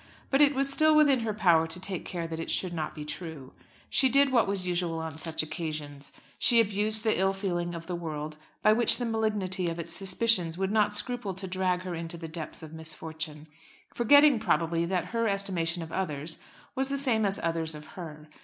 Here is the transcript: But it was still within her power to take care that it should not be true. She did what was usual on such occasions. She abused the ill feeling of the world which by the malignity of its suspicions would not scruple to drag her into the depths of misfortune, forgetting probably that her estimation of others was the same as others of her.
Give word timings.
But 0.31 0.41
it 0.41 0.55
was 0.55 0.67
still 0.73 0.95
within 0.95 1.19
her 1.19 1.31
power 1.35 1.67
to 1.67 1.79
take 1.79 2.05
care 2.05 2.25
that 2.25 2.39
it 2.39 2.49
should 2.49 2.73
not 2.73 2.95
be 2.95 3.05
true. 3.05 3.53
She 3.87 4.09
did 4.09 4.31
what 4.31 4.47
was 4.47 4.65
usual 4.65 4.97
on 4.97 5.15
such 5.19 5.43
occasions. 5.43 6.11
She 6.39 6.59
abused 6.59 7.03
the 7.03 7.19
ill 7.19 7.33
feeling 7.33 7.75
of 7.75 7.85
the 7.85 7.93
world 7.95 8.37
which 8.65 8.97
by 8.97 9.05
the 9.05 9.11
malignity 9.11 9.69
of 9.69 9.77
its 9.77 9.93
suspicions 9.93 10.57
would 10.57 10.71
not 10.71 10.95
scruple 10.95 11.35
to 11.35 11.45
drag 11.47 11.83
her 11.83 11.93
into 11.93 12.17
the 12.17 12.27
depths 12.27 12.63
of 12.63 12.73
misfortune, 12.73 13.47
forgetting 13.93 14.39
probably 14.39 14.85
that 14.85 15.05
her 15.13 15.27
estimation 15.27 15.83
of 15.83 15.91
others 15.91 16.39
was 16.73 16.89
the 16.89 16.97
same 16.97 17.23
as 17.23 17.39
others 17.43 17.75
of 17.75 17.85
her. 17.93 18.27